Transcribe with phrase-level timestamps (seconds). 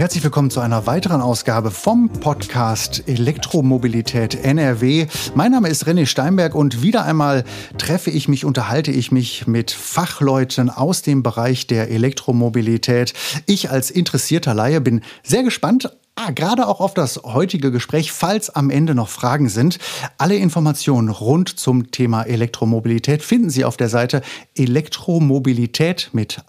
[0.00, 5.06] herzlich willkommen zu einer weiteren Ausgabe vom Podcast Elektromobilität NRW.
[5.34, 7.44] Mein Name ist René Steinberg und wieder einmal
[7.76, 13.12] treffe ich mich, unterhalte ich mich mit Fachleuten aus dem Bereich der Elektromobilität.
[13.44, 18.50] Ich als interessierter Laie bin sehr gespannt Ah, gerade auch auf das heutige Gespräch, falls
[18.50, 19.78] am Ende noch Fragen sind.
[20.18, 24.20] Alle Informationen rund zum Thema Elektromobilität finden Sie auf der Seite
[24.54, 26.42] elektromobilität mit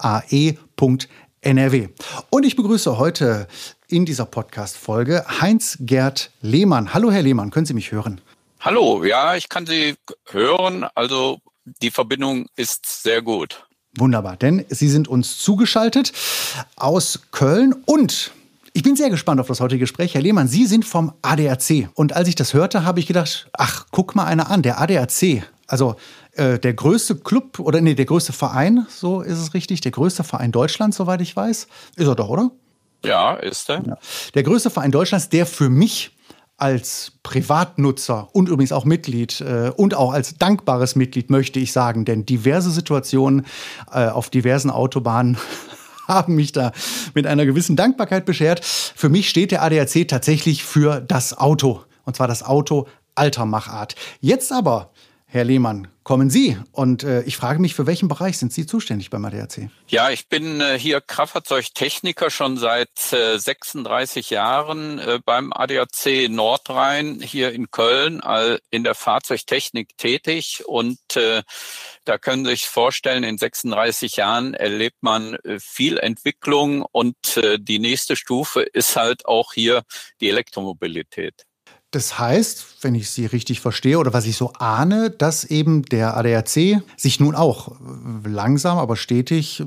[1.42, 1.88] ae.nrw.
[2.30, 3.46] Und ich begrüße heute
[3.88, 6.94] in dieser Podcast-Folge Heinz-Gerd Lehmann.
[6.94, 8.20] Hallo, Herr Lehmann, können Sie mich hören?
[8.60, 9.94] Hallo, ja, ich kann Sie
[10.30, 10.86] hören.
[10.94, 13.66] Also die Verbindung ist sehr gut.
[13.98, 16.12] Wunderbar, denn Sie sind uns zugeschaltet
[16.76, 18.30] aus Köln und
[18.72, 20.14] ich bin sehr gespannt auf das heutige Gespräch.
[20.14, 21.90] Herr Lehmann, Sie sind vom ADAC.
[21.92, 25.42] Und als ich das hörte, habe ich gedacht, ach, guck mal einer an, der ADAC.
[25.66, 25.96] Also
[26.34, 30.24] äh, der größte Club oder nee, der größte Verein, so ist es richtig, der größte
[30.24, 31.68] Verein Deutschlands, soweit ich weiß.
[31.96, 32.50] Ist er doch, oder?
[33.04, 33.82] Ja, ist er.
[33.86, 33.98] Ja.
[34.34, 36.16] Der größte Verein Deutschlands, der für mich
[36.56, 42.04] als Privatnutzer und übrigens auch Mitglied äh, und auch als dankbares Mitglied möchte ich sagen,
[42.04, 43.46] denn diverse Situationen
[43.92, 45.36] äh, auf diversen Autobahnen
[46.08, 46.72] haben mich da
[47.14, 48.64] mit einer gewissen Dankbarkeit beschert.
[48.64, 51.82] Für mich steht der ADAC tatsächlich für das Auto.
[52.04, 53.94] Und zwar das Auto alter Machart.
[54.20, 54.90] Jetzt aber,
[55.32, 56.58] Herr Lehmann, kommen Sie.
[56.72, 59.70] Und äh, ich frage mich, für welchen Bereich sind Sie zuständig beim ADAC?
[59.88, 67.22] Ja, ich bin äh, hier Kraftfahrzeugtechniker schon seit äh, 36 Jahren äh, beim ADAC Nordrhein
[67.22, 70.64] hier in Köln äh, in der Fahrzeugtechnik tätig.
[70.66, 71.42] Und äh,
[72.04, 77.58] da können Sie sich vorstellen, in 36 Jahren erlebt man äh, viel Entwicklung und äh,
[77.58, 79.82] die nächste Stufe ist halt auch hier
[80.20, 81.46] die Elektromobilität.
[81.92, 86.16] Das heißt, wenn ich Sie richtig verstehe oder was ich so ahne, dass eben der
[86.16, 87.76] ADAC sich nun auch
[88.24, 89.62] langsam, aber stetig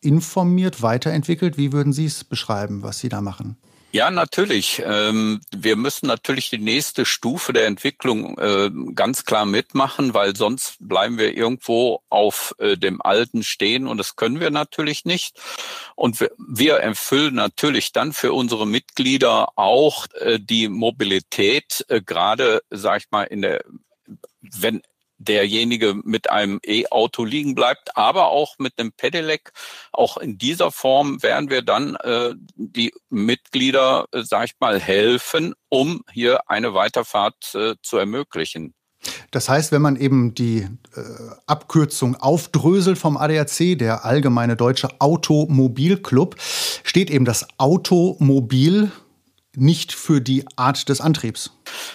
[0.00, 1.58] informiert, weiterentwickelt.
[1.58, 3.58] Wie würden Sie es beschreiben, was Sie da machen?
[3.92, 4.80] Ja, natürlich.
[4.86, 10.76] Ähm, wir müssen natürlich die nächste Stufe der Entwicklung äh, ganz klar mitmachen, weil sonst
[10.78, 15.40] bleiben wir irgendwo auf äh, dem Alten stehen und das können wir natürlich nicht.
[15.96, 23.10] Und wir, erfüllen natürlich dann für unsere Mitglieder auch äh, die Mobilität, gerade, sag ich
[23.10, 23.64] mal, in der
[24.40, 24.82] wenn
[25.20, 29.52] derjenige mit einem E-Auto liegen bleibt, aber auch mit einem Pedelec.
[29.92, 35.54] Auch in dieser Form werden wir dann äh, die Mitglieder, äh, sag ich mal, helfen,
[35.68, 38.74] um hier eine Weiterfahrt äh, zu ermöglichen.
[39.30, 41.00] Das heißt, wenn man eben die äh,
[41.46, 48.90] Abkürzung aufdröselt vom ADAC, der Allgemeine Deutsche Automobilclub, steht eben das Automobil
[49.56, 51.50] nicht für die Art des Antriebs.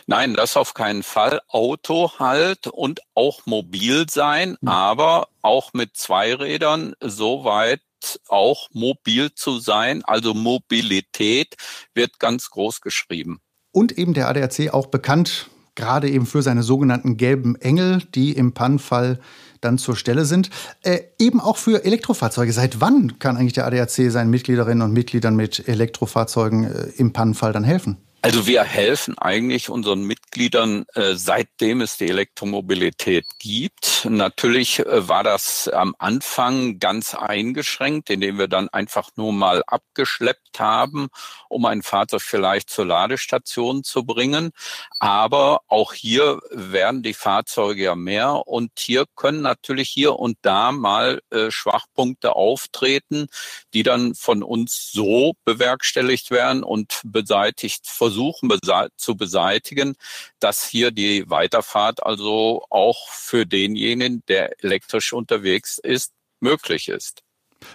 [0.07, 1.41] Nein, das auf keinen Fall.
[1.47, 4.67] Auto halt und auch mobil sein, mhm.
[4.67, 7.81] aber auch mit Zweirädern soweit
[8.27, 10.03] auch mobil zu sein.
[10.05, 11.55] Also Mobilität
[11.93, 13.39] wird ganz groß geschrieben.
[13.71, 18.53] Und eben der ADAC auch bekannt, gerade eben für seine sogenannten gelben Engel, die im
[18.53, 19.19] Pannfall
[19.65, 20.49] dann zur Stelle sind.
[20.83, 22.53] Äh, eben auch für Elektrofahrzeuge.
[22.53, 27.51] Seit wann kann eigentlich der ADAC seinen Mitgliederinnen und Mitgliedern mit Elektrofahrzeugen äh, im Pannenfall
[27.51, 27.97] dann helfen?
[28.25, 34.07] Also wir helfen eigentlich unseren Mitgliedern, äh, seitdem es die Elektromobilität gibt.
[34.09, 40.59] Natürlich äh, war das am Anfang ganz eingeschränkt, indem wir dann einfach nur mal abgeschleppt
[40.59, 41.09] haben,
[41.49, 44.53] um ein Fahrzeug vielleicht zur Ladestation zu bringen.
[44.97, 50.71] Aber auch hier werden die Fahrzeuge ja mehr und hier können natürlich hier und da
[50.71, 53.27] mal äh, Schwachpunkte auftreten,
[53.75, 58.49] die dann von uns so bewerkstelligt werden und beseitigt versuchen versuchen
[58.95, 59.95] zu beseitigen,
[60.39, 67.21] dass hier die Weiterfahrt also auch für denjenigen, der elektrisch unterwegs ist, möglich ist.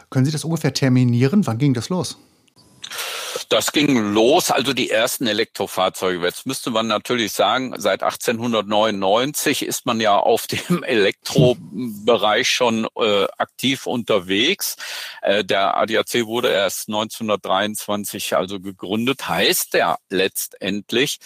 [0.08, 1.46] Können Sie das ungefähr terminieren?
[1.46, 2.16] Wann ging das los?
[3.48, 6.24] Das ging los, also die ersten Elektrofahrzeuge.
[6.24, 13.26] Jetzt müsste man natürlich sagen, seit 1899 ist man ja auf dem Elektrobereich schon äh,
[13.38, 14.76] aktiv unterwegs.
[15.22, 19.28] Äh, der ADAC wurde erst 1923 also gegründet.
[19.28, 21.18] Heißt ja letztendlich,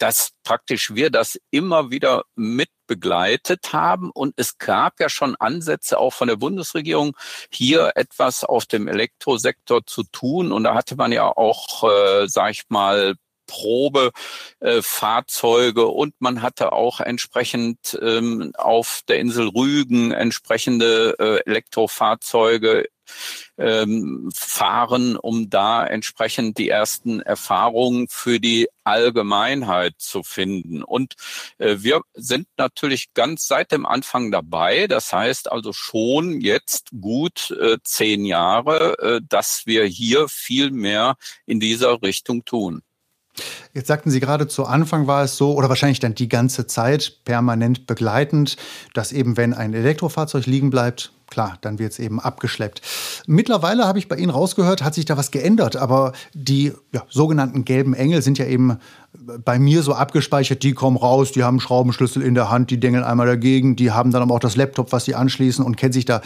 [0.00, 4.10] dass praktisch wir das immer wieder mit begleitet haben.
[4.10, 7.16] Und es gab ja schon Ansätze auch von der Bundesregierung,
[7.52, 10.52] hier etwas auf dem Elektrosektor zu tun.
[10.52, 13.14] Und da hatte man ja auch, äh, sag ich mal,
[13.50, 22.86] Probefahrzeuge äh, und man hatte auch entsprechend ähm, auf der Insel Rügen entsprechende äh, Elektrofahrzeuge
[23.58, 30.82] ähm, fahren, um da entsprechend die ersten Erfahrungen für die Allgemeinheit zu finden.
[30.82, 31.14] Und
[31.58, 34.86] äh, wir sind natürlich ganz seit dem Anfang dabei.
[34.86, 41.16] Das heißt also schon jetzt gut äh, zehn Jahre, äh, dass wir hier viel mehr
[41.46, 42.82] in dieser Richtung tun.
[43.72, 47.24] Jetzt sagten Sie gerade, zu Anfang war es so, oder wahrscheinlich dann die ganze Zeit
[47.24, 48.56] permanent begleitend,
[48.94, 52.82] dass eben, wenn ein Elektrofahrzeug liegen bleibt, klar, dann wird es eben abgeschleppt.
[53.26, 57.64] Mittlerweile habe ich bei Ihnen rausgehört, hat sich da was geändert, aber die ja, sogenannten
[57.64, 58.78] gelben Engel sind ja eben
[59.44, 62.80] bei mir so abgespeichert, die kommen raus, die haben einen Schraubenschlüssel in der Hand, die
[62.80, 65.92] dengeln einmal dagegen, die haben dann aber auch das Laptop, was sie anschließen und kennen
[65.92, 66.20] sich da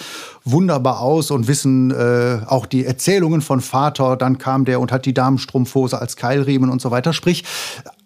[0.45, 5.07] wunderbar aus und wissen äh, auch die Erzählungen von Vater, dann kam der und hat
[5.07, 7.13] die Damenstrumpfhose als Keilriemen und so weiter.
[7.13, 7.45] Sprich,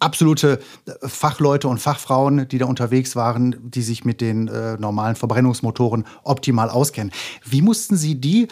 [0.00, 0.60] absolute
[1.02, 6.70] Fachleute und Fachfrauen, die da unterwegs waren, die sich mit den äh, normalen Verbrennungsmotoren optimal
[6.70, 7.12] auskennen.
[7.44, 8.48] Wie mussten Sie die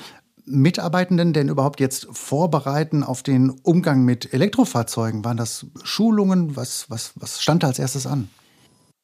[0.46, 5.24] Mitarbeitenden denn überhaupt jetzt vorbereiten auf den Umgang mit Elektrofahrzeugen?
[5.24, 6.56] Waren das Schulungen?
[6.56, 8.30] Was, was, was stand da als erstes an?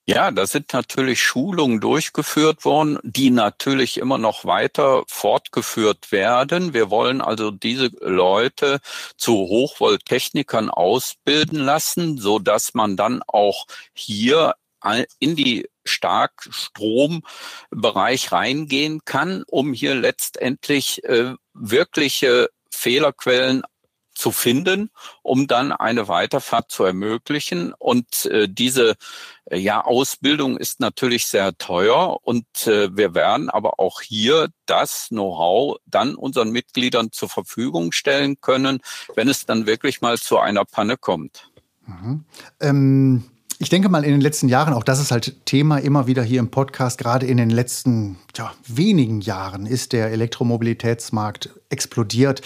[0.05, 6.75] Ja, da sind natürlich Schulungen durchgeführt worden, die natürlich immer noch weiter fortgeführt werden.
[6.75, 8.81] Wir wollen also diese Leute
[9.17, 14.55] zu Hochvolttechnikern ausbilden lassen, so dass man dann auch hier
[15.21, 23.63] in die Starkstrombereich reingehen kann, um hier letztendlich äh, wirkliche Fehlerquellen
[24.15, 24.91] zu finden,
[25.23, 27.73] um dann eine Weiterfahrt zu ermöglichen.
[27.79, 28.95] Und äh, diese
[29.47, 35.09] äh, ja, Ausbildung ist natürlich sehr teuer und äh, wir werden aber auch hier das
[35.09, 38.81] Know-how dann unseren Mitgliedern zur Verfügung stellen können,
[39.15, 41.51] wenn es dann wirklich mal zu einer Panne kommt.
[41.87, 42.25] Mhm.
[42.61, 43.25] Ähm
[43.63, 46.41] ich denke mal in den letzten Jahren, auch das ist halt Thema immer wieder hier
[46.41, 52.43] im Podcast, gerade in den letzten ja, wenigen Jahren ist der Elektromobilitätsmarkt explodiert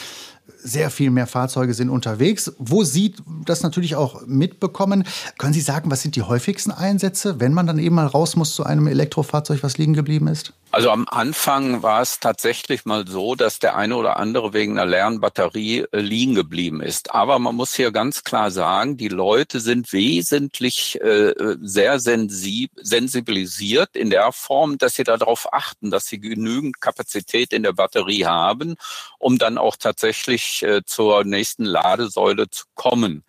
[0.66, 2.52] sehr viel mehr Fahrzeuge sind unterwegs.
[2.58, 3.14] Wo Sie
[3.44, 5.04] das natürlich auch mitbekommen,
[5.38, 8.54] können Sie sagen, was sind die häufigsten Einsätze, wenn man dann eben mal raus muss
[8.54, 10.52] zu einem Elektrofahrzeug, was liegen geblieben ist?
[10.72, 14.84] Also am Anfang war es tatsächlich mal so, dass der eine oder andere wegen einer
[14.84, 17.14] leeren Batterie äh, liegen geblieben ist.
[17.14, 21.32] Aber man muss hier ganz klar sagen, die Leute sind wesentlich äh,
[21.62, 27.72] sehr sensibilisiert in der Form, dass sie darauf achten, dass sie genügend Kapazität in der
[27.72, 28.74] Batterie haben,
[29.18, 33.24] um dann auch tatsächlich äh, zur nächsten Ladesäule zu kommen.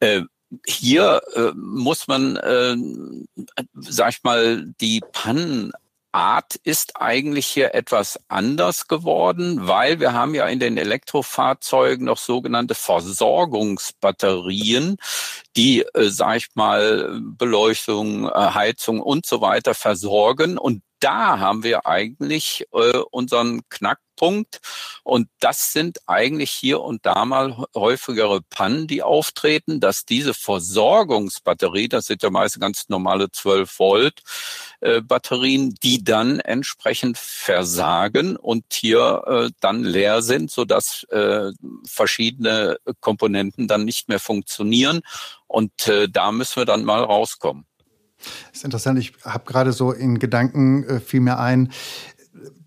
[0.00, 0.22] Äh,
[0.66, 2.76] hier äh, muss man, äh,
[3.74, 5.72] sag ich mal, die Pannen
[6.12, 12.18] Art ist eigentlich hier etwas anders geworden, weil wir haben ja in den Elektrofahrzeugen noch
[12.18, 14.98] sogenannte Versorgungsbatterien,
[15.56, 20.58] die, äh, sag ich mal, Beleuchtung, äh, Heizung und so weiter versorgen.
[20.58, 24.11] Und da haben wir eigentlich äh, unseren Knackpunkt.
[24.22, 31.88] Und das sind eigentlich hier und da mal häufigere Pannen, die auftreten, dass diese Versorgungsbatterie,
[31.88, 34.22] das sind ja meist ganz normale 12 Volt
[34.80, 41.50] äh, Batterien, die dann entsprechend versagen und hier äh, dann leer sind, sodass äh,
[41.84, 45.00] verschiedene Komponenten dann nicht mehr funktionieren.
[45.48, 47.66] Und äh, da müssen wir dann mal rauskommen.
[48.18, 49.00] Das ist interessant.
[49.00, 51.72] Ich habe gerade so in Gedanken äh, fiel mir ein,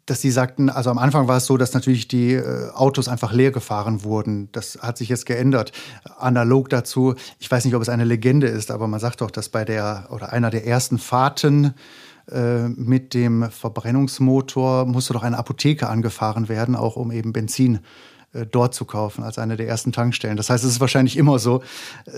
[0.06, 3.34] dass Sie sagten, also am Anfang war es so, dass natürlich die äh, Autos einfach
[3.34, 4.50] leer gefahren wurden.
[4.52, 5.72] Das hat sich jetzt geändert.
[6.19, 9.50] Analog dazu, ich weiß nicht, ob es eine Legende ist, aber man sagt doch, dass
[9.50, 11.74] bei der oder einer der ersten Fahrten
[12.31, 17.80] äh, mit dem Verbrennungsmotor musste doch eine Apotheke angefahren werden, auch um eben Benzin äh,
[18.49, 20.37] dort zu kaufen als eine der ersten Tankstellen.
[20.37, 21.63] Das heißt, es ist wahrscheinlich immer so,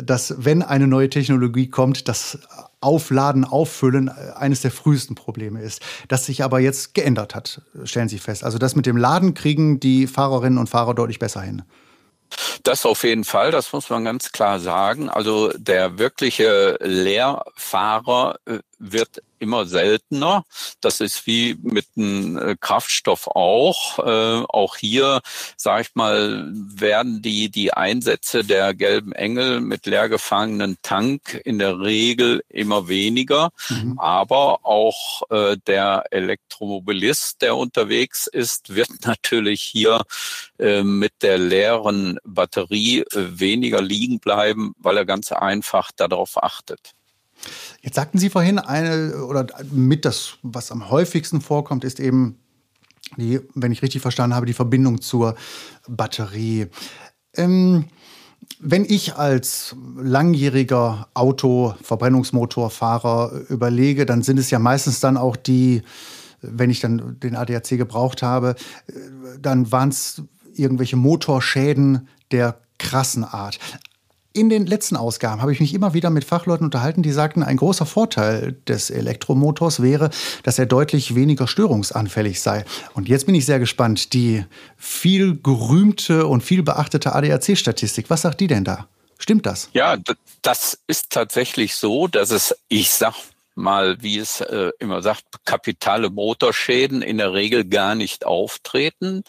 [0.01, 2.39] dass wenn eine neue Technologie kommt, das
[2.79, 5.81] Aufladen, Auffüllen äh, eines der frühesten Probleme ist.
[6.07, 8.43] Das sich aber jetzt geändert hat, stellen Sie fest.
[8.43, 11.63] Also das mit dem Laden kriegen die Fahrerinnen und Fahrer deutlich besser hin.
[12.63, 15.09] Das auf jeden Fall, das muss man ganz klar sagen.
[15.09, 20.43] Also der wirkliche Leerfahrer äh, wird immer seltener.
[20.81, 23.99] Das ist wie mit einem äh, Kraftstoff auch.
[23.99, 25.21] Äh, auch hier,
[25.55, 31.59] sage ich mal, werden die, die Einsätze der gelben Engel mit leer gefangenen Tank in
[31.59, 33.49] der Regel immer weniger.
[33.69, 33.99] Mhm.
[33.99, 40.01] Aber auch äh, der Elektromobilist, der unterwegs ist, wird natürlich hier
[40.59, 46.96] äh, mit der leeren Batterie weniger liegen bleiben, weil er ganz einfach darauf achtet.
[47.81, 52.37] Jetzt sagten Sie vorhin, eine oder mit das, was am häufigsten vorkommt, ist eben
[53.15, 55.35] die, wenn ich richtig verstanden habe, die Verbindung zur
[55.87, 56.67] Batterie.
[57.35, 57.85] Ähm,
[58.59, 65.83] wenn ich als langjähriger Auto-Verbrennungsmotorfahrer überlege, dann sind es ja meistens dann auch die
[66.41, 68.55] wenn ich dann den ADAC gebraucht habe,
[69.39, 70.21] dann waren es
[70.55, 73.59] irgendwelche Motorschäden der krassen Art.
[74.33, 77.57] In den letzten Ausgaben habe ich mich immer wieder mit Fachleuten unterhalten, die sagten, ein
[77.57, 80.11] großer Vorteil des Elektromotors wäre,
[80.43, 82.63] dass er deutlich weniger störungsanfällig sei.
[82.93, 84.13] Und jetzt bin ich sehr gespannt.
[84.13, 88.87] Die viel gerühmte und viel beachtete ADAC-Statistik, was sagt die denn da?
[89.17, 89.69] Stimmt das?
[89.73, 89.97] Ja,
[90.43, 93.15] das ist tatsächlich so, dass es, ich sag
[93.57, 99.23] mal, wie es äh, immer sagt, kapitale Motorschäden in der Regel gar nicht auftreten.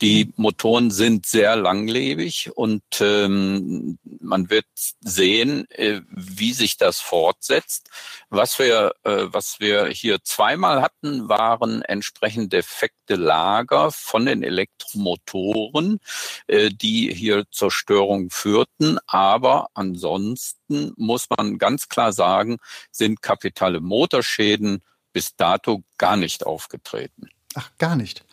[0.00, 0.32] Die mhm.
[0.36, 4.66] Motoren sind sehr langlebig und ähm, man wird
[5.00, 7.90] sehen, äh, wie sich das fortsetzt.
[8.28, 15.98] Was wir, äh, was wir hier zweimal hatten, waren entsprechend defekte Lager von den Elektromotoren,
[16.46, 18.98] äh, die hier zur Störung führten.
[19.06, 20.59] Aber ansonsten
[20.96, 22.58] muss man ganz klar sagen,
[22.90, 27.28] sind kapitale Motorschäden bis dato gar nicht aufgetreten.
[27.54, 28.24] Ach, gar nicht.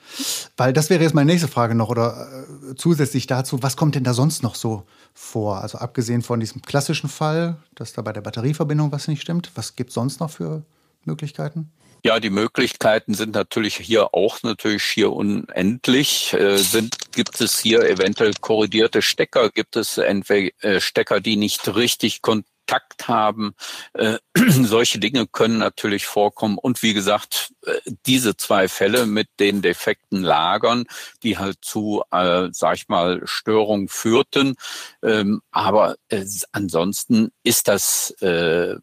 [0.57, 4.03] Weil das wäre jetzt meine nächste Frage noch oder äh, zusätzlich dazu, was kommt denn
[4.03, 5.61] da sonst noch so vor?
[5.61, 9.75] Also abgesehen von diesem klassischen Fall, dass da bei der Batterieverbindung was nicht stimmt, was
[9.75, 10.63] gibt es sonst noch für
[11.03, 11.71] Möglichkeiten?
[12.03, 16.33] Ja, die Möglichkeiten sind natürlich hier auch natürlich hier unendlich.
[16.33, 19.49] Äh, sind, gibt es hier eventuell korrigierte Stecker?
[19.49, 23.55] Gibt es entweder äh, Stecker, die nicht richtig kon Kontakt haben.
[23.93, 26.57] Äh, solche Dinge können natürlich vorkommen.
[26.57, 30.83] Und wie gesagt, äh, diese zwei Fälle mit den defekten Lagern,
[31.23, 34.55] die halt zu, äh, sag ich mal, Störungen führten.
[35.01, 38.75] Ähm, aber äh, ansonsten ist das äh,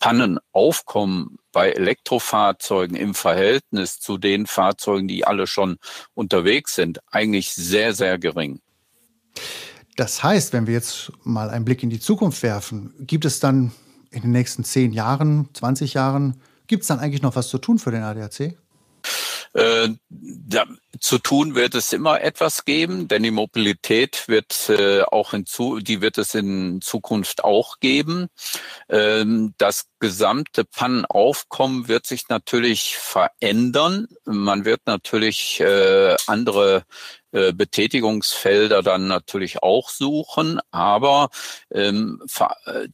[0.00, 5.76] Pannenaufkommen bei Elektrofahrzeugen im Verhältnis zu den Fahrzeugen, die alle schon
[6.14, 8.60] unterwegs sind, eigentlich sehr, sehr gering.
[9.96, 13.72] Das heißt, wenn wir jetzt mal einen Blick in die Zukunft werfen, gibt es dann
[14.10, 17.78] in den nächsten 10 Jahren, 20 Jahren, gibt es dann eigentlich noch was zu tun
[17.78, 18.56] für den ADAC?
[19.52, 20.64] Äh, da,
[21.00, 25.80] zu tun wird es immer etwas geben, denn die Mobilität wird äh, auch in zu,
[25.80, 28.28] die wird es in Zukunft auch geben.
[28.88, 34.08] Ähm, das gesamte Pannenaufkommen wird sich natürlich verändern.
[34.24, 36.84] Man wird natürlich äh, andere
[37.32, 41.30] äh, Betätigungsfelder dann natürlich auch suchen, aber
[41.70, 42.22] ähm,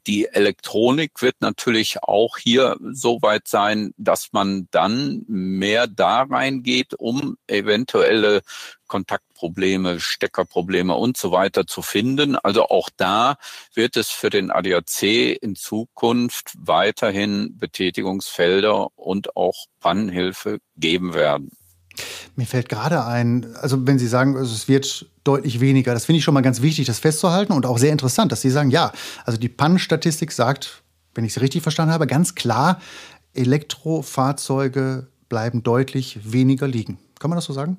[0.06, 6.94] die Elektronik wird natürlich auch hier so weit sein, dass man dann mehr da reingeht,
[6.94, 8.42] um eventuelle
[8.86, 12.36] Kontaktprobleme, Steckerprobleme und so weiter zu finden.
[12.36, 13.36] Also auch da
[13.74, 15.02] wird es für den ADAC
[15.40, 21.56] in Zukunft weiterhin Betätigungsfelder und auch Pannenhilfe geben werden.
[22.36, 26.24] Mir fällt gerade ein, also wenn Sie sagen, es wird deutlich weniger, das finde ich
[26.24, 28.92] schon mal ganz wichtig, das festzuhalten und auch sehr interessant, dass Sie sagen, ja,
[29.24, 30.82] also die Pannenstatistik sagt,
[31.14, 32.80] wenn ich Sie richtig verstanden habe, ganz klar,
[33.34, 36.98] Elektrofahrzeuge bleiben deutlich weniger liegen.
[37.18, 37.78] Kann man das so sagen?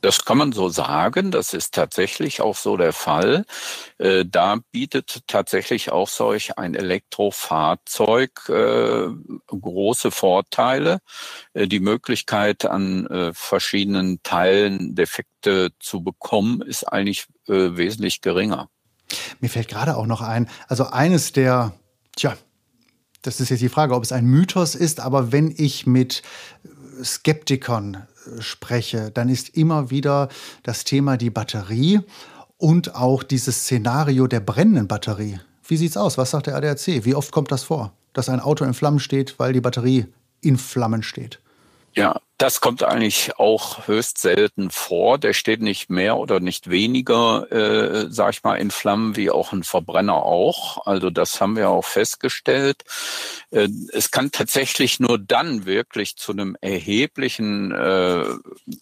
[0.00, 1.30] Das kann man so sagen.
[1.30, 3.44] Das ist tatsächlich auch so der Fall.
[3.98, 9.08] Äh, da bietet tatsächlich auch solch ein Elektrofahrzeug äh,
[9.48, 10.98] große Vorteile.
[11.54, 18.68] Äh, die Möglichkeit, an verschiedenen Teilen Defekte zu bekommen, ist eigentlich wesentlich geringer.
[19.40, 21.72] Mir fällt gerade auch noch ein, also eines der,
[22.16, 22.36] tja,
[23.22, 26.22] das ist jetzt die Frage, ob es ein Mythos ist, aber wenn ich mit
[27.02, 28.06] Skeptikern
[28.40, 30.28] spreche, dann ist immer wieder
[30.62, 32.00] das Thema die Batterie
[32.58, 35.40] und auch dieses Szenario der brennenden Batterie.
[35.66, 36.16] Wie sieht's aus?
[36.16, 37.04] Was sagt der ADAC?
[37.04, 40.06] Wie oft kommt das vor, dass ein Auto in Flammen steht, weil die Batterie
[40.40, 41.40] in Flammen steht?
[41.94, 45.16] Ja, das kommt eigentlich auch höchst selten vor.
[45.16, 49.52] Der steht nicht mehr oder nicht weniger, äh, sag ich mal, in Flammen wie auch
[49.52, 50.86] ein Verbrenner auch.
[50.86, 52.84] Also das haben wir auch festgestellt.
[53.50, 58.24] Äh, es kann tatsächlich nur dann wirklich zu einem erheblichen äh,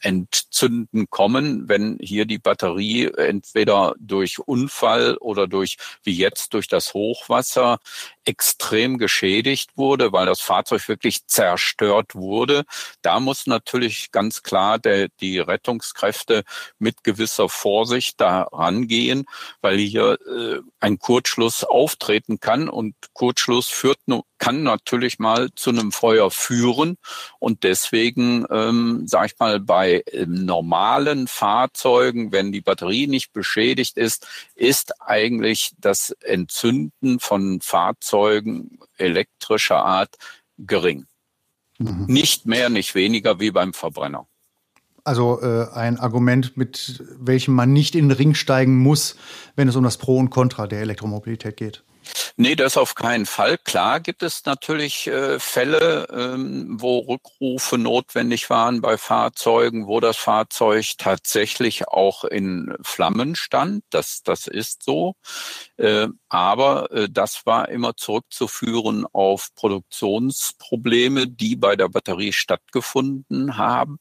[0.00, 6.92] Entzünden kommen, wenn hier die Batterie entweder durch Unfall oder durch, wie jetzt, durch das
[6.92, 7.78] Hochwasser
[8.24, 12.64] extrem geschädigt wurde, weil das Fahrzeug wirklich zerstört wurde.
[13.02, 16.44] Da muss natürlich ganz klar der, die Rettungskräfte
[16.78, 19.24] mit gewisser Vorsicht da rangehen,
[19.60, 23.98] weil hier äh, ein Kurzschluss auftreten kann und Kurzschluss führt
[24.44, 26.98] kann natürlich mal zu einem Feuer führen
[27.38, 33.96] und deswegen ähm, sage ich mal bei ähm, normalen Fahrzeugen, wenn die Batterie nicht beschädigt
[33.96, 40.16] ist, ist eigentlich das Entzünden von Fahrzeugen elektrischer Art
[40.58, 41.06] gering.
[41.84, 42.06] Mhm.
[42.06, 44.26] Nicht mehr, nicht weniger wie beim Verbrenner.
[45.04, 49.16] Also äh, ein Argument, mit welchem man nicht in den Ring steigen muss,
[49.54, 51.84] wenn es um das Pro und Contra der Elektromobilität geht.
[52.36, 53.58] Nee, das auf keinen Fall.
[53.58, 60.16] Klar gibt es natürlich äh, Fälle, ähm, wo Rückrufe notwendig waren bei Fahrzeugen, wo das
[60.16, 63.84] Fahrzeug tatsächlich auch in Flammen stand.
[63.90, 65.14] Das, das ist so.
[65.76, 73.98] Äh, aber äh, das war immer zurückzuführen auf Produktionsprobleme, die bei der Batterie stattgefunden haben.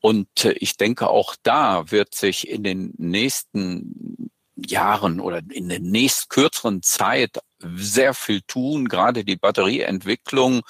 [0.00, 4.30] Und äh, ich denke, auch da wird sich in den nächsten
[4.66, 8.88] Jahren oder in der nächst kürzeren Zeit sehr viel tun.
[8.88, 10.62] Gerade die Batterieentwicklung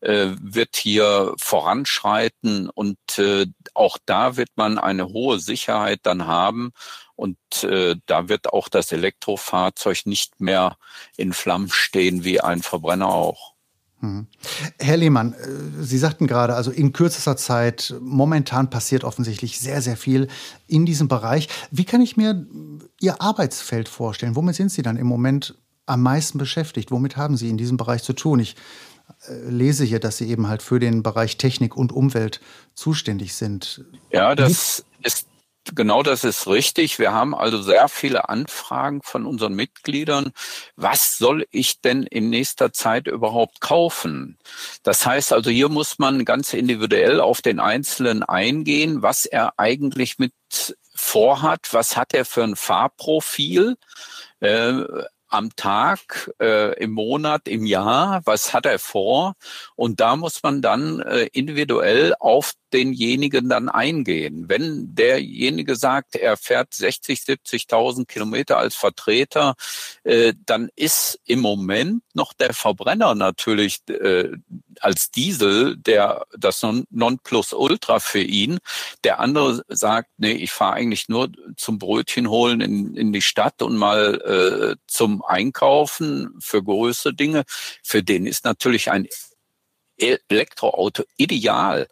[0.00, 6.72] äh, wird hier voranschreiten und äh, auch da wird man eine hohe Sicherheit dann haben.
[7.16, 10.76] Und äh, da wird auch das Elektrofahrzeug nicht mehr
[11.16, 13.55] in Flammen stehen wie ein Verbrenner auch.
[14.00, 14.26] Mhm.
[14.78, 19.96] Herr Lehmann, äh, Sie sagten gerade, also in kürzester Zeit, momentan passiert offensichtlich sehr, sehr
[19.96, 20.28] viel
[20.66, 21.48] in diesem Bereich.
[21.70, 22.46] Wie kann ich mir
[23.00, 24.36] Ihr Arbeitsfeld vorstellen?
[24.36, 25.54] Womit sind Sie dann im Moment
[25.86, 26.90] am meisten beschäftigt?
[26.90, 28.40] Womit haben Sie in diesem Bereich zu tun?
[28.40, 28.56] Ich
[29.28, 32.40] äh, lese hier, dass Sie eben halt für den Bereich Technik und Umwelt
[32.74, 33.84] zuständig sind.
[34.12, 35.26] Ja, das ist
[35.74, 36.98] genau das ist richtig.
[36.98, 40.32] Wir haben also sehr viele Anfragen von unseren Mitgliedern.
[40.76, 44.38] Was soll ich denn in nächster Zeit überhaupt kaufen?
[44.82, 50.18] Das heißt also, hier muss man ganz individuell auf den Einzelnen eingehen, was er eigentlich
[50.18, 50.32] mit
[50.94, 53.76] vorhat, was hat er für ein Fahrprofil.
[54.40, 54.82] Äh,
[55.28, 59.34] am Tag, äh, im Monat, im Jahr, was hat er vor?
[59.74, 64.48] Und da muss man dann äh, individuell auf denjenigen dann eingehen.
[64.48, 69.54] Wenn derjenige sagt, er fährt 60, 70.000 Kilometer als Vertreter,
[70.04, 74.32] äh, dann ist im Moment noch der Verbrenner natürlich äh,
[74.80, 78.58] als Diesel der das Nonplusultra für ihn.
[79.04, 83.62] Der andere sagt, nee, ich fahre eigentlich nur zum Brötchen holen in, in die Stadt
[83.62, 84.76] und mal äh,
[85.22, 87.44] Einkaufen für größere Dinge.
[87.82, 89.08] Für den ist natürlich ein
[89.98, 91.88] Elektroauto ideal.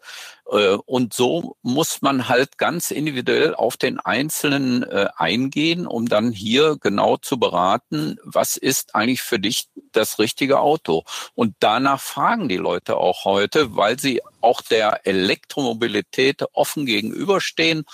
[0.51, 6.31] Äh, und so muss man halt ganz individuell auf den Einzelnen äh, eingehen, um dann
[6.31, 11.03] hier genau zu beraten, was ist eigentlich für dich das richtige Auto.
[11.33, 17.85] Und danach fragen die Leute auch heute, weil sie auch der Elektromobilität offen gegenüberstehen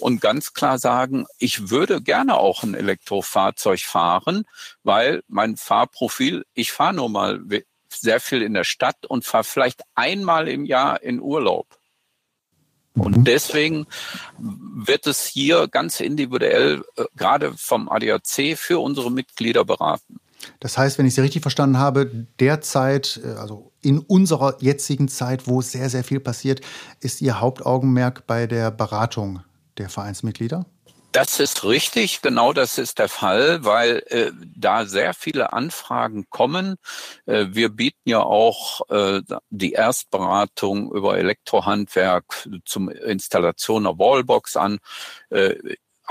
[0.00, 4.44] und ganz klar sagen, ich würde gerne auch ein Elektrofahrzeug fahren,
[4.82, 7.40] weil mein Fahrprofil, ich fahre nur mal
[7.92, 11.79] sehr viel in der Stadt und fahre vielleicht einmal im Jahr in Urlaub.
[12.94, 13.24] Und mhm.
[13.24, 13.86] deswegen
[14.38, 20.20] wird es hier ganz individuell, äh, gerade vom ADAC, für unsere Mitglieder beraten.
[20.58, 25.46] Das heißt, wenn ich Sie richtig verstanden habe, derzeit, äh, also in unserer jetzigen Zeit,
[25.46, 26.60] wo sehr, sehr viel passiert,
[27.00, 29.40] ist Ihr Hauptaugenmerk bei der Beratung
[29.78, 30.66] der Vereinsmitglieder?
[31.12, 36.76] Das ist richtig, genau das ist der Fall, weil äh, da sehr viele Anfragen kommen.
[37.26, 39.20] Äh, wir bieten ja auch äh,
[39.50, 44.78] die Erstberatung über Elektrohandwerk zum Installation einer Wallbox an.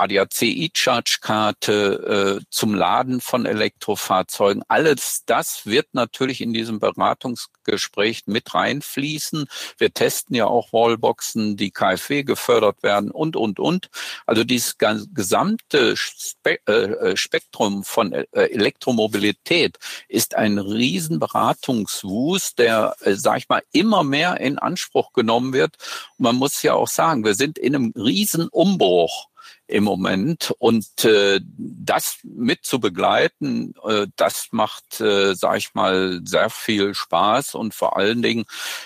[0.00, 4.62] ADAC E-Charge-Karte äh, zum Laden von Elektrofahrzeugen.
[4.68, 9.46] Alles das wird natürlich in diesem Beratungsgespräch mit reinfließen.
[9.78, 13.88] Wir testen ja auch Wallboxen, die KfW gefördert werden und, und, und.
[14.26, 23.38] Also dieses gesamte Spe äh, Spektrum von äh, Elektromobilität ist ein Riesenberatungswust, der, äh, sag
[23.38, 25.76] ich mal, immer mehr in Anspruch genommen wird.
[26.18, 29.29] Und man muss ja auch sagen, wir sind in einem Riesenumbruch
[29.70, 30.52] im Moment.
[30.58, 36.94] Und äh, das mit zu begleiten, äh, das macht, äh, sag ich mal, sehr viel
[36.94, 38.44] Spaß und vor allen Dingen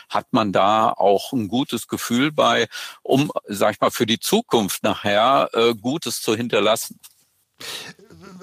[0.09, 2.67] hat man da auch ein gutes Gefühl bei,
[3.03, 7.01] um, sag ich mal, für die Zukunft nachher äh, Gutes zu hinterlassen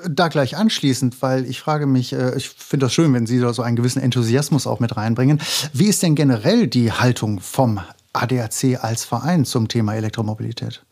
[0.09, 3.53] da gleich anschließend, weil ich frage mich, äh, ich finde das schön, wenn Sie da
[3.53, 5.41] so einen gewissen Enthusiasmus auch mit reinbringen.
[5.73, 7.81] Wie ist denn generell die Haltung vom
[8.13, 10.83] ADAC als Verein zum Thema Elektromobilität?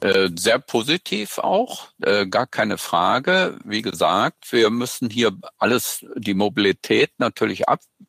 [0.00, 3.58] Äh, sehr positiv auch, äh, gar keine Frage.
[3.64, 7.68] Wie gesagt, wir müssen hier alles, die Mobilität natürlich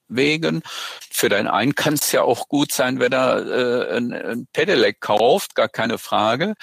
[0.09, 0.61] abwägen.
[1.11, 4.99] Für den einen kann es ja auch gut sein, wenn er äh, ein, ein Pedelec
[5.01, 6.55] kauft, gar keine Frage.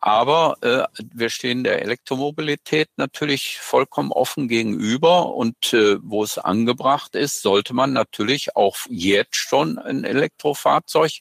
[0.00, 0.84] Aber äh,
[1.14, 7.74] wir stehen der Elektromobilität natürlich vollkommen offen gegenüber und äh, wo es angebracht ist, sollte
[7.74, 11.12] man natürlich auch jetzt schon ein Elektrofahrzeug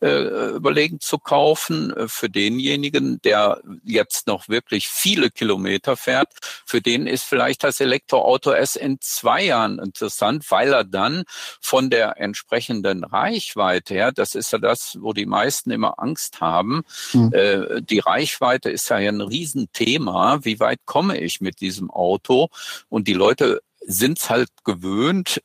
[0.00, 1.94] äh, überlegen zu kaufen.
[2.08, 6.32] Für denjenigen, der jetzt noch wirklich viele Kilometer fährt,
[6.66, 11.15] für den ist vielleicht das Elektroauto erst in zwei Jahren interessant, weil er dann
[11.60, 16.82] von der entsprechenden Reichweite her, das ist ja das, wo die meisten immer Angst haben,
[17.12, 17.32] mhm.
[17.32, 20.40] äh, die Reichweite ist ja ein Riesenthema.
[20.42, 22.48] Wie weit komme ich mit diesem Auto?
[22.88, 25.42] Und die Leute sind es halt gewöhnt,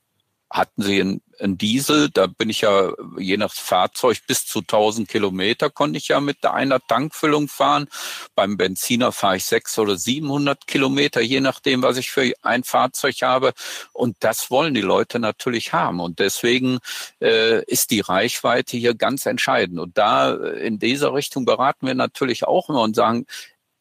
[0.49, 5.07] hatten sie einen, einen, Diesel, da bin ich ja je nach Fahrzeug bis zu 1000
[5.07, 7.87] Kilometer konnte ich ja mit einer Tankfüllung fahren.
[8.35, 13.15] Beim Benziner fahre ich 600 oder 700 Kilometer, je nachdem, was ich für ein Fahrzeug
[13.21, 13.53] habe.
[13.93, 15.99] Und das wollen die Leute natürlich haben.
[15.99, 16.79] Und deswegen
[17.21, 19.79] äh, ist die Reichweite hier ganz entscheidend.
[19.79, 23.25] Und da äh, in dieser Richtung beraten wir natürlich auch immer und sagen,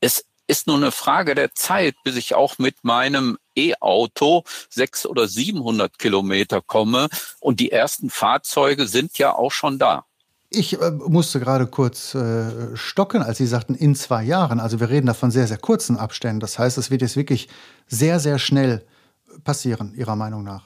[0.00, 5.28] es ist nur eine Frage der Zeit, bis ich auch mit meinem E-Auto sechs oder
[5.28, 7.08] 700 Kilometer komme.
[7.40, 10.04] Und die ersten Fahrzeuge sind ja auch schon da.
[10.52, 14.58] Ich äh, musste gerade kurz äh, stocken, als Sie sagten, in zwei Jahren.
[14.58, 16.40] Also wir reden da von sehr, sehr kurzen Abständen.
[16.40, 17.48] Das heißt, es wird jetzt wirklich
[17.86, 18.84] sehr, sehr schnell
[19.44, 20.64] passieren, Ihrer Meinung nach.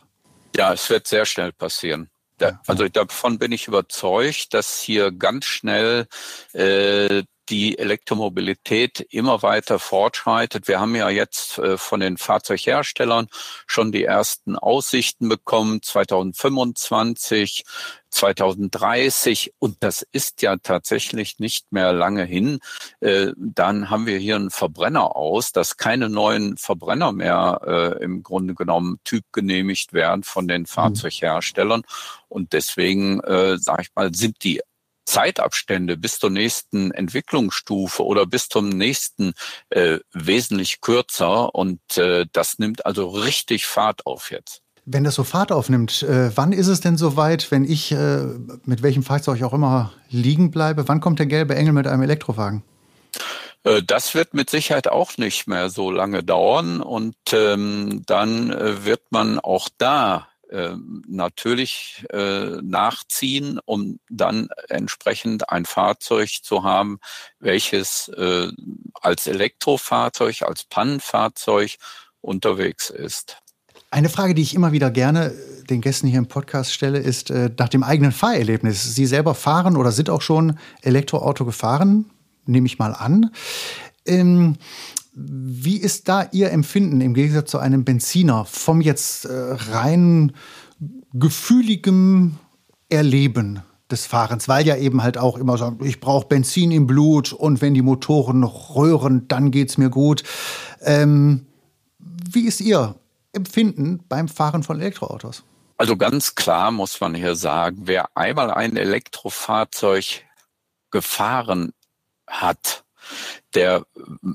[0.56, 2.08] Ja, es wird sehr schnell passieren.
[2.38, 6.06] Da, also davon bin ich überzeugt, dass hier ganz schnell
[6.52, 10.68] äh, die Elektromobilität immer weiter fortschreitet.
[10.68, 13.26] Wir haben ja jetzt äh, von den Fahrzeugherstellern
[13.66, 17.64] schon die ersten Aussichten bekommen, 2025,
[18.10, 22.60] 2030 und das ist ja tatsächlich nicht mehr lange hin.
[23.00, 28.22] Äh, dann haben wir hier einen Verbrenner aus, dass keine neuen Verbrenner mehr äh, im
[28.22, 30.66] Grunde genommen Typ genehmigt werden von den mhm.
[30.66, 31.82] Fahrzeugherstellern.
[32.28, 33.20] Und deswegen,
[33.58, 34.60] sage ich mal, sind die
[35.04, 39.34] Zeitabstände bis zur nächsten Entwicklungsstufe oder bis zum nächsten
[39.70, 44.62] äh, wesentlich kürzer und äh, das nimmt also richtig Fahrt auf jetzt.
[44.86, 48.24] Wenn das so Fahrt aufnimmt, äh, wann ist es denn soweit, wenn ich äh,
[48.64, 50.86] mit welchem Fahrzeug auch immer liegen bleibe?
[50.88, 52.62] Wann kommt der gelbe Engel mit einem Elektrowagen?
[53.64, 58.84] Äh, das wird mit Sicherheit auch nicht mehr so lange dauern und ähm, dann äh,
[58.84, 60.28] wird man auch da
[61.06, 66.98] natürlich äh, nachziehen, um dann entsprechend ein Fahrzeug zu haben,
[67.40, 68.48] welches äh,
[69.00, 71.76] als Elektrofahrzeug, als Pannenfahrzeug
[72.20, 73.38] unterwegs ist.
[73.90, 75.32] Eine Frage, die ich immer wieder gerne
[75.70, 78.94] den Gästen hier im Podcast stelle, ist äh, nach dem eigenen Fahrerlebnis.
[78.94, 82.10] Sie selber fahren oder sind auch schon Elektroauto gefahren,
[82.44, 83.30] nehme ich mal an.
[84.06, 84.56] Ähm,
[85.14, 90.32] wie ist da Ihr Empfinden im Gegensatz zu einem Benziner vom jetzt äh, rein
[91.12, 92.36] gefühligem
[92.88, 97.32] Erleben des Fahrens, weil ja eben halt auch immer sagen, ich brauche Benzin im Blut
[97.32, 100.24] und wenn die Motoren noch röhren, dann geht es mir gut.
[100.80, 101.46] Ähm,
[101.98, 102.96] wie ist Ihr
[103.32, 105.44] Empfinden beim Fahren von Elektroautos?
[105.76, 110.22] Also ganz klar muss man hier sagen, wer einmal ein Elektrofahrzeug
[110.90, 111.72] gefahren
[112.28, 112.83] hat,
[113.54, 113.86] der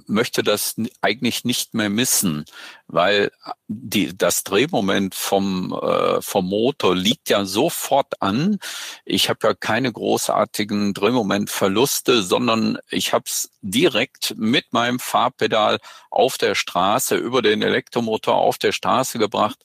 [0.08, 2.46] möchte das eigentlich nicht mehr missen,
[2.88, 3.32] weil
[3.68, 8.60] die, das Drehmoment vom, äh, vom Motor liegt ja sofort an.
[9.06, 15.80] Ich habe ja keine großartigen Drehmomentverluste, sondern ich habe es direkt mit meinem Fahrpedal
[16.10, 19.60] auf der Straße über den Elektromotor auf der Straße gebracht.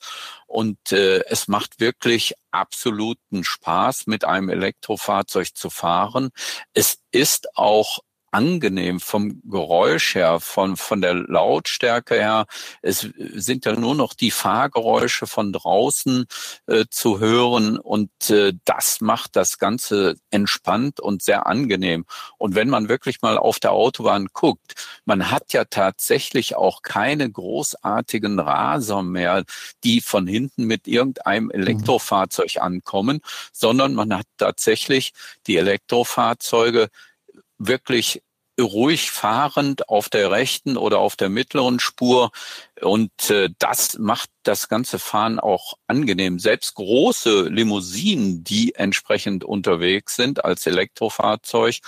[0.47, 6.29] Und äh, es macht wirklich absoluten Spaß, mit einem Elektrofahrzeug zu fahren.
[6.73, 7.99] Es ist auch
[8.35, 12.47] angenehm vom Geräusch her, von, von der Lautstärke her.
[12.81, 16.25] Es sind ja nur noch die Fahrgeräusche von draußen
[16.67, 22.05] äh, zu hören und äh, das macht das Ganze entspannt und sehr angenehm.
[22.37, 27.31] Und wenn man wirklich mal auf der Autobahn guckt, man hat ja tatsächlich auch keine
[27.31, 29.45] großartigen Raser mehr,
[29.85, 31.51] die von hinten mit irgendeinem mhm.
[31.51, 33.21] Elektrofahrzeug ankommen,
[33.53, 35.13] sondern man hat tatsächlich
[35.47, 36.89] die Elektrofahrzeuge
[37.57, 38.21] wirklich
[38.59, 42.31] ruhig fahrend auf der rechten oder auf der mittleren Spur.
[42.81, 46.39] Und äh, das macht das ganze Fahren auch angenehm.
[46.39, 51.79] Selbst große Limousinen, die entsprechend unterwegs sind als Elektrofahrzeug,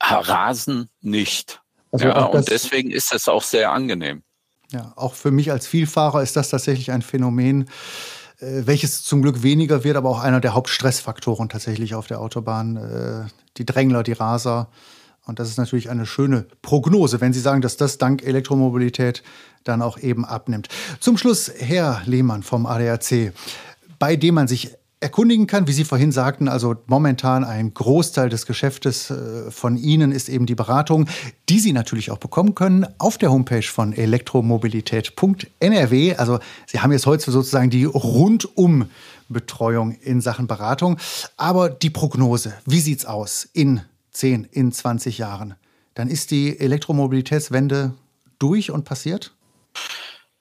[0.00, 1.60] rasen nicht.
[1.92, 4.22] Also ja, und deswegen ist es auch sehr angenehm.
[4.72, 7.68] Ja, auch für mich als Vielfahrer ist das tatsächlich ein Phänomen,
[8.40, 12.76] welches zum Glück weniger wird, aber auch einer der Hauptstressfaktoren tatsächlich auf der Autobahn.
[12.76, 14.68] Äh, die Drängler, die Raser.
[15.26, 19.22] Und das ist natürlich eine schöne Prognose, wenn Sie sagen, dass das dank Elektromobilität
[19.64, 20.68] dann auch eben abnimmt.
[20.98, 23.32] Zum Schluss Herr Lehmann vom ADAC,
[23.98, 25.66] bei dem man sich erkundigen kann.
[25.66, 30.46] Wie Sie vorhin sagten, also momentan ein Großteil des Geschäftes äh, von Ihnen ist eben
[30.46, 31.08] die Beratung,
[31.48, 36.14] die Sie natürlich auch bekommen können auf der Homepage von elektromobilität.nrw.
[36.16, 40.98] Also Sie haben jetzt heute sozusagen die Rundumbetreuung in Sachen Beratung.
[41.38, 43.80] Aber die Prognose, wie sieht's aus in
[44.12, 45.54] 10, in 20 Jahren?
[45.94, 47.94] Dann ist die Elektromobilitätswende
[48.38, 49.32] durch und passiert?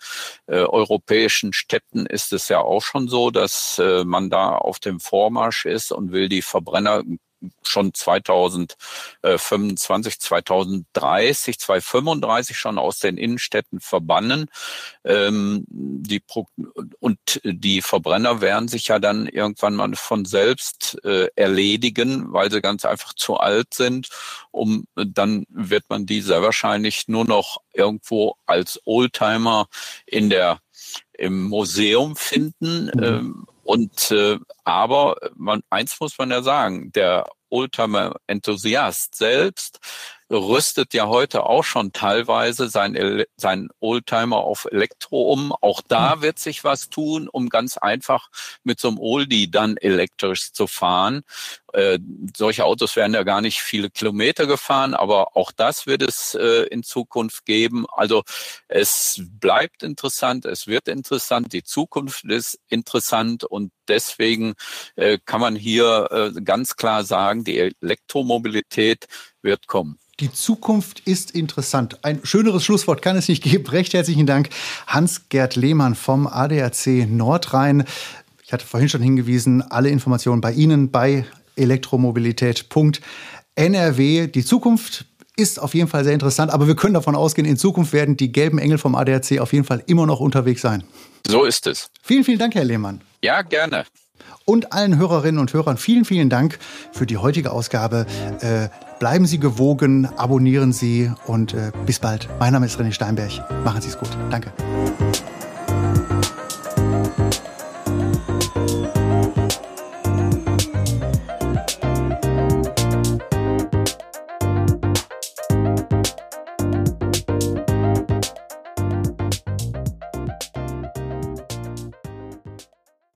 [0.46, 5.00] äh, europäischen Städten ist es ja auch schon so, dass äh, man da auf dem
[5.00, 7.02] Vormarsch ist und will die Verbrenner
[7.62, 14.50] schon 2025, 2030, 2035 schon aus den Innenstädten verbannen.
[15.04, 16.46] Ähm, die Pro
[17.00, 22.60] und die Verbrenner werden sich ja dann irgendwann mal von selbst äh, erledigen, weil sie
[22.60, 24.08] ganz einfach zu alt sind.
[24.50, 29.68] Um dann wird man die sehr wahrscheinlich nur noch irgendwo als Oldtimer
[30.06, 30.60] in der
[31.12, 32.90] im Museum finden.
[32.94, 33.02] Mhm.
[33.02, 39.80] Ähm, und äh, aber man, eins muss man ja sagen, der Oldtimer-Enthusiast selbst
[40.30, 45.52] rüstet ja heute auch schon teilweise sein, sein Oldtimer auf Elektro um.
[45.52, 46.22] Auch da hm.
[46.22, 48.28] wird sich was tun, um ganz einfach
[48.64, 51.22] mit so einem Oldie dann elektrisch zu fahren.
[51.72, 51.98] Äh,
[52.36, 56.62] solche Autos werden ja gar nicht viele Kilometer gefahren, aber auch das wird es äh,
[56.70, 57.86] in Zukunft geben.
[57.92, 58.22] Also
[58.66, 64.54] es bleibt interessant, es wird interessant, die Zukunft ist interessant und deswegen
[64.96, 69.06] äh, kann man hier äh, ganz klar sagen, die Elektromobilität
[69.42, 69.98] wird kommen.
[70.18, 71.98] Die Zukunft ist interessant.
[72.02, 73.66] Ein schöneres Schlusswort kann es nicht geben.
[73.66, 74.48] Recht herzlichen Dank,
[74.86, 77.84] Hans-Gerd Lehmann vom ADAC Nordrhein.
[78.42, 81.26] Ich hatte vorhin schon hingewiesen, alle Informationen bei Ihnen bei
[81.56, 84.26] elektromobilität.nrw.
[84.28, 85.04] Die Zukunft
[85.36, 88.32] ist auf jeden Fall sehr interessant, aber wir können davon ausgehen, in Zukunft werden die
[88.32, 90.84] gelben Engel vom ADAC auf jeden Fall immer noch unterwegs sein.
[91.26, 91.90] So ist es.
[92.02, 93.02] Vielen, vielen Dank, Herr Lehmann.
[93.20, 93.84] Ja, gerne.
[94.44, 96.58] Und allen Hörerinnen und Hörern vielen, vielen Dank
[96.92, 98.06] für die heutige Ausgabe.
[98.40, 102.28] Äh, bleiben Sie gewogen, abonnieren Sie und äh, bis bald.
[102.38, 103.32] Mein Name ist René Steinberg.
[103.64, 104.10] Machen Sie es gut.
[104.30, 104.52] Danke.